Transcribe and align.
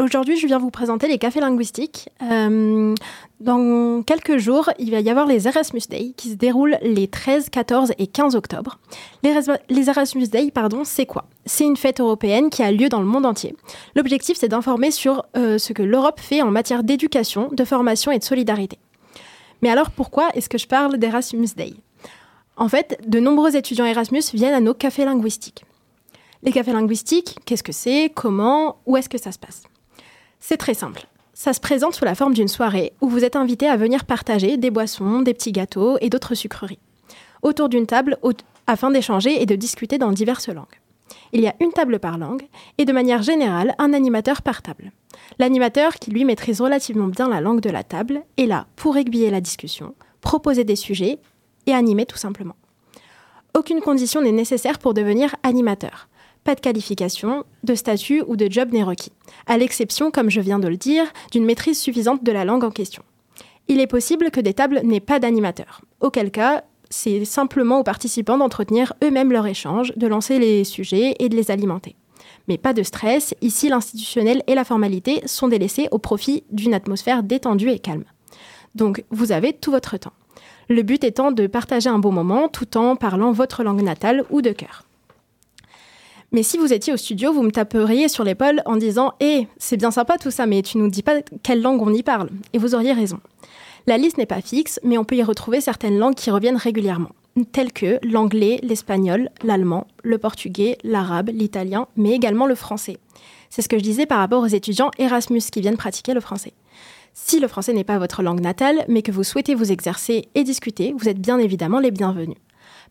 Aujourd'hui, 0.00 0.38
je 0.38 0.46
viens 0.46 0.58
vous 0.58 0.70
présenter 0.70 1.08
les 1.08 1.18
cafés 1.18 1.40
linguistiques. 1.40 2.08
Euh, 2.22 2.94
dans 3.38 4.02
quelques 4.02 4.38
jours, 4.38 4.70
il 4.78 4.90
va 4.90 5.00
y 5.00 5.10
avoir 5.10 5.26
les 5.26 5.46
Erasmus 5.46 5.82
Day 5.90 6.14
qui 6.16 6.30
se 6.30 6.36
déroulent 6.36 6.78
les 6.80 7.06
13, 7.06 7.50
14 7.50 7.92
et 7.98 8.06
15 8.06 8.34
octobre. 8.34 8.78
Les, 9.22 9.90
Erasmus 9.90 10.28
Day, 10.28 10.50
pardon, 10.50 10.84
c'est 10.84 11.04
quoi? 11.04 11.26
C'est 11.44 11.64
une 11.64 11.76
fête 11.76 12.00
européenne 12.00 12.48
qui 12.48 12.62
a 12.62 12.72
lieu 12.72 12.88
dans 12.88 13.00
le 13.00 13.06
monde 13.06 13.26
entier. 13.26 13.54
L'objectif, 13.94 14.38
c'est 14.38 14.48
d'informer 14.48 14.90
sur 14.90 15.26
euh, 15.36 15.58
ce 15.58 15.74
que 15.74 15.82
l'Europe 15.82 16.18
fait 16.18 16.40
en 16.40 16.50
matière 16.50 16.82
d'éducation, 16.82 17.50
de 17.52 17.64
formation 17.66 18.10
et 18.10 18.18
de 18.18 18.24
solidarité. 18.24 18.78
Mais 19.60 19.68
alors, 19.68 19.90
pourquoi 19.90 20.30
est-ce 20.32 20.48
que 20.48 20.56
je 20.56 20.66
parle 20.66 20.96
d'Erasmus 20.96 21.50
Day? 21.54 21.74
En 22.56 22.70
fait, 22.70 22.98
de 23.06 23.20
nombreux 23.20 23.54
étudiants 23.54 23.84
Erasmus 23.84 24.22
viennent 24.32 24.54
à 24.54 24.60
nos 24.60 24.72
cafés 24.72 25.04
linguistiques. 25.04 25.66
Les 26.42 26.52
cafés 26.52 26.72
linguistiques, 26.72 27.36
qu'est-ce 27.44 27.62
que 27.62 27.72
c'est? 27.72 28.10
Comment? 28.14 28.78
Où 28.86 28.96
est-ce 28.96 29.10
que 29.10 29.18
ça 29.18 29.30
se 29.30 29.38
passe? 29.38 29.64
C'est 30.40 30.56
très 30.56 30.74
simple. 30.74 31.06
Ça 31.34 31.52
se 31.52 31.60
présente 31.60 31.94
sous 31.94 32.04
la 32.04 32.14
forme 32.14 32.34
d'une 32.34 32.48
soirée 32.48 32.92
où 33.00 33.08
vous 33.08 33.24
êtes 33.24 33.36
invité 33.36 33.68
à 33.68 33.76
venir 33.76 34.04
partager 34.04 34.56
des 34.56 34.70
boissons, 34.70 35.20
des 35.20 35.34
petits 35.34 35.52
gâteaux 35.52 35.96
et 36.00 36.10
d'autres 36.10 36.34
sucreries. 36.34 36.80
Autour 37.42 37.68
d'une 37.68 37.86
table 37.86 38.18
afin 38.66 38.90
d'échanger 38.90 39.40
et 39.40 39.46
de 39.46 39.54
discuter 39.54 39.98
dans 39.98 40.12
diverses 40.12 40.48
langues. 40.48 40.66
Il 41.32 41.40
y 41.40 41.46
a 41.46 41.54
une 41.60 41.72
table 41.72 41.98
par 41.98 42.18
langue 42.18 42.46
et 42.78 42.84
de 42.84 42.92
manière 42.92 43.22
générale 43.22 43.74
un 43.78 43.92
animateur 43.92 44.42
par 44.42 44.62
table. 44.62 44.92
L'animateur, 45.38 45.94
qui 45.94 46.10
lui 46.10 46.24
maîtrise 46.24 46.60
relativement 46.60 47.06
bien 47.06 47.28
la 47.28 47.40
langue 47.40 47.60
de 47.60 47.70
la 47.70 47.84
table, 47.84 48.22
est 48.36 48.46
là 48.46 48.66
pour 48.76 48.96
aiguiller 48.96 49.30
la 49.30 49.40
discussion, 49.40 49.94
proposer 50.20 50.64
des 50.64 50.76
sujets 50.76 51.18
et 51.66 51.72
animer 51.72 52.04
tout 52.04 52.18
simplement. 52.18 52.56
Aucune 53.56 53.80
condition 53.80 54.22
n'est 54.22 54.32
nécessaire 54.32 54.78
pour 54.78 54.94
devenir 54.94 55.34
animateur 55.42 56.09
pas 56.44 56.54
de 56.54 56.60
qualification, 56.60 57.44
de 57.64 57.74
statut 57.74 58.22
ou 58.26 58.36
de 58.36 58.50
job 58.50 58.72
n'est 58.72 58.82
requis, 58.82 59.12
à 59.46 59.58
l'exception, 59.58 60.10
comme 60.10 60.30
je 60.30 60.40
viens 60.40 60.58
de 60.58 60.68
le 60.68 60.76
dire, 60.76 61.04
d'une 61.32 61.44
maîtrise 61.44 61.78
suffisante 61.80 62.24
de 62.24 62.32
la 62.32 62.44
langue 62.44 62.64
en 62.64 62.70
question. 62.70 63.02
Il 63.68 63.80
est 63.80 63.86
possible 63.86 64.30
que 64.30 64.40
des 64.40 64.54
tables 64.54 64.80
n'aient 64.82 65.00
pas 65.00 65.20
d'animateur, 65.20 65.82
auquel 66.00 66.30
cas, 66.30 66.64
c'est 66.88 67.24
simplement 67.24 67.78
aux 67.78 67.84
participants 67.84 68.38
d'entretenir 68.38 68.94
eux-mêmes 69.04 69.32
leur 69.32 69.46
échange, 69.46 69.92
de 69.96 70.06
lancer 70.06 70.38
les 70.38 70.64
sujets 70.64 71.14
et 71.20 71.28
de 71.28 71.36
les 71.36 71.50
alimenter. 71.50 71.94
Mais 72.48 72.58
pas 72.58 72.72
de 72.72 72.82
stress, 72.82 73.34
ici 73.42 73.68
l'institutionnel 73.68 74.42
et 74.46 74.54
la 74.54 74.64
formalité 74.64 75.22
sont 75.26 75.48
délaissés 75.48 75.88
au 75.92 75.98
profit 75.98 76.42
d'une 76.50 76.74
atmosphère 76.74 77.22
détendue 77.22 77.70
et 77.70 77.78
calme. 77.78 78.04
Donc 78.74 79.04
vous 79.10 79.30
avez 79.30 79.52
tout 79.52 79.70
votre 79.70 79.96
temps. 79.96 80.12
Le 80.68 80.82
but 80.82 81.04
étant 81.04 81.32
de 81.32 81.46
partager 81.46 81.88
un 81.88 81.98
bon 81.98 82.12
moment 82.12 82.48
tout 82.48 82.76
en 82.76 82.96
parlant 82.96 83.32
votre 83.32 83.62
langue 83.62 83.82
natale 83.82 84.24
ou 84.30 84.42
de 84.42 84.50
cœur. 84.50 84.84
Mais 86.32 86.44
si 86.44 86.58
vous 86.58 86.72
étiez 86.72 86.92
au 86.92 86.96
studio, 86.96 87.32
vous 87.32 87.42
me 87.42 87.50
taperiez 87.50 88.08
sur 88.08 88.22
l'épaule 88.22 88.62
en 88.64 88.76
disant 88.76 89.14
Eh, 89.20 89.48
c'est 89.58 89.76
bien 89.76 89.90
sympa 89.90 90.16
tout 90.16 90.30
ça, 90.30 90.46
mais 90.46 90.62
tu 90.62 90.78
nous 90.78 90.88
dis 90.88 91.02
pas 91.02 91.22
quelle 91.42 91.60
langue 91.60 91.82
on 91.82 91.92
y 91.92 92.04
parle. 92.04 92.30
Et 92.52 92.58
vous 92.58 92.74
auriez 92.74 92.92
raison. 92.92 93.18
La 93.86 93.98
liste 93.98 94.16
n'est 94.16 94.26
pas 94.26 94.40
fixe, 94.40 94.78
mais 94.84 94.96
on 94.96 95.04
peut 95.04 95.16
y 95.16 95.22
retrouver 95.22 95.60
certaines 95.60 95.98
langues 95.98 96.14
qui 96.14 96.30
reviennent 96.30 96.56
régulièrement, 96.56 97.10
telles 97.50 97.72
que 97.72 97.98
l'anglais, 98.04 98.60
l'espagnol, 98.62 99.30
l'allemand, 99.42 99.88
le 100.04 100.18
portugais, 100.18 100.78
l'arabe, 100.84 101.30
l'italien, 101.32 101.88
mais 101.96 102.12
également 102.12 102.46
le 102.46 102.54
français. 102.54 102.98
C'est 103.48 103.62
ce 103.62 103.68
que 103.68 103.78
je 103.78 103.82
disais 103.82 104.06
par 104.06 104.18
rapport 104.18 104.42
aux 104.42 104.46
étudiants 104.46 104.92
Erasmus 104.98 105.40
qui 105.50 105.60
viennent 105.60 105.76
pratiquer 105.76 106.14
le 106.14 106.20
français. 106.20 106.52
Si 107.12 107.40
le 107.40 107.48
français 107.48 107.72
n'est 107.72 107.82
pas 107.82 107.98
votre 107.98 108.22
langue 108.22 108.40
natale, 108.40 108.84
mais 108.86 109.02
que 109.02 109.10
vous 109.10 109.24
souhaitez 109.24 109.56
vous 109.56 109.72
exercer 109.72 110.28
et 110.36 110.44
discuter, 110.44 110.94
vous 110.96 111.08
êtes 111.08 111.20
bien 111.20 111.38
évidemment 111.38 111.80
les 111.80 111.90
bienvenus. 111.90 112.38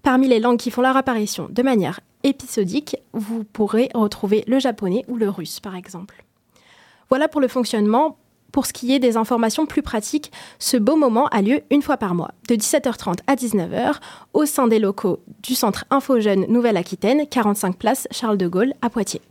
Parmi 0.04 0.28
les 0.28 0.40
langues 0.40 0.60
qui 0.60 0.72
font 0.72 0.82
leur 0.82 0.98
apparition 0.98 1.48
de 1.50 1.64
manière 1.64 2.02
épisodique, 2.30 2.98
vous 3.14 3.44
pourrez 3.44 3.90
retrouver 3.94 4.44
le 4.48 4.60
japonais 4.60 5.04
ou 5.08 5.18
le 5.18 5.30
russe, 5.30 5.60
par 5.60 5.76
exemple. 5.76 6.24
Voilà 7.10 7.28
pour 7.28 7.42
le 7.42 7.48
fonctionnement. 7.48 8.18
Pour 8.52 8.66
ce 8.66 8.74
qui 8.74 8.94
est 8.94 9.00
des 9.00 9.16
informations 9.16 9.68
plus 9.68 9.84
pratiques, 9.84 10.32
ce 10.58 10.76
beau 10.76 10.96
moment 10.96 11.28
a 11.28 11.44
lieu 11.44 11.62
une 11.70 11.84
fois 11.84 11.98
par 11.98 12.16
mois, 12.16 12.32
de 12.48 12.56
17h30 12.56 13.20
à 13.28 13.36
19h, 13.36 13.98
au 14.34 14.46
sein 14.46 14.68
des 14.68 14.80
locaux 14.80 15.20
du 15.44 15.54
Centre 15.54 15.86
Info 15.92 16.20
Jeune 16.20 16.48
Nouvelle-Aquitaine, 16.48 17.28
45 17.28 17.78
place 17.78 18.08
Charles 18.10 18.38
de 18.38 18.48
Gaulle, 18.48 18.74
à 18.82 18.90
Poitiers. 18.90 19.22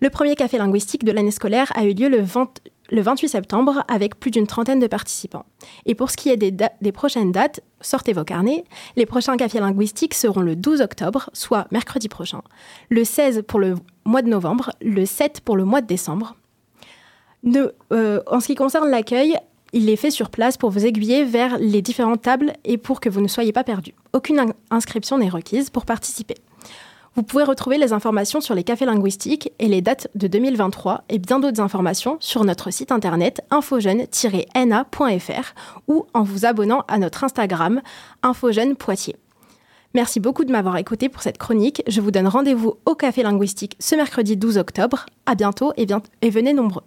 Le 0.00 0.10
premier 0.10 0.36
café 0.36 0.58
linguistique 0.58 1.04
de 1.04 1.12
l'année 1.12 1.32
scolaire 1.32 1.72
a 1.74 1.84
eu 1.84 1.92
lieu 1.92 2.08
le 2.08 2.20
20, 2.20 2.60
le 2.90 3.02
28 3.02 3.28
septembre 3.28 3.84
avec 3.88 4.18
plus 4.18 4.30
d'une 4.30 4.46
trentaine 4.46 4.80
de 4.80 4.86
participants. 4.86 5.44
Et 5.86 5.94
pour 5.94 6.10
ce 6.10 6.16
qui 6.16 6.28
est 6.28 6.36
des, 6.36 6.92
prochaines 6.92 7.32
dates, 7.32 7.60
sortez 7.80 8.12
vos 8.12 8.24
carnets. 8.24 8.64
Les 8.96 9.06
prochains 9.06 9.36
cafés 9.36 9.60
linguistiques 9.60 10.14
seront 10.14 10.40
le 10.40 10.56
12 10.56 10.80
octobre, 10.80 11.30
soit 11.32 11.66
mercredi 11.70 12.08
prochain, 12.08 12.42
le 12.88 13.04
16 13.04 13.42
pour 13.46 13.60
le 13.60 13.76
mois 14.04 14.22
de 14.22 14.28
novembre, 14.28 14.70
le 14.80 15.06
7 15.06 15.40
pour 15.40 15.56
le 15.56 15.64
mois 15.64 15.80
de 15.80 15.86
décembre. 15.86 16.36
Euh, 17.92 18.20
en 18.26 18.40
ce 18.40 18.46
qui 18.46 18.54
concerne 18.54 18.90
l'accueil, 18.90 19.36
il 19.72 19.88
est 19.88 19.96
fait 19.96 20.10
sur 20.10 20.30
place 20.30 20.56
pour 20.56 20.70
vous 20.70 20.84
aiguiller 20.84 21.24
vers 21.24 21.58
les 21.58 21.80
différentes 21.80 22.22
tables 22.22 22.52
et 22.64 22.76
pour 22.76 23.00
que 23.00 23.08
vous 23.08 23.20
ne 23.20 23.28
soyez 23.28 23.52
pas 23.52 23.64
perdus. 23.64 23.94
Aucune 24.12 24.52
inscription 24.70 25.18
n'est 25.18 25.28
requise 25.28 25.70
pour 25.70 25.86
participer. 25.86 26.34
Vous 27.16 27.24
pouvez 27.24 27.42
retrouver 27.42 27.76
les 27.76 27.92
informations 27.92 28.40
sur 28.40 28.54
les 28.54 28.62
cafés 28.62 28.86
linguistiques 28.86 29.52
et 29.58 29.66
les 29.66 29.82
dates 29.82 30.06
de 30.14 30.28
2023 30.28 31.02
et 31.08 31.18
bien 31.18 31.40
d'autres 31.40 31.60
informations 31.60 32.18
sur 32.20 32.44
notre 32.44 32.70
site 32.70 32.92
internet 32.92 33.42
infojeune-na.fr 33.50 35.54
ou 35.88 36.06
en 36.14 36.22
vous 36.22 36.46
abonnant 36.46 36.84
à 36.86 36.98
notre 36.98 37.24
Instagram 37.24 37.80
Infojeune 38.22 38.76
Poitiers. 38.76 39.16
Merci 39.92 40.20
beaucoup 40.20 40.44
de 40.44 40.52
m'avoir 40.52 40.76
écouté 40.76 41.08
pour 41.08 41.22
cette 41.22 41.38
chronique. 41.38 41.82
Je 41.88 42.00
vous 42.00 42.12
donne 42.12 42.28
rendez-vous 42.28 42.74
au 42.86 42.94
Café 42.94 43.24
Linguistique 43.24 43.74
ce 43.80 43.96
mercredi 43.96 44.36
12 44.36 44.58
octobre. 44.58 45.06
À 45.26 45.34
bientôt 45.34 45.72
et, 45.76 45.88
et 46.22 46.30
venez 46.30 46.52
nombreux. 46.52 46.84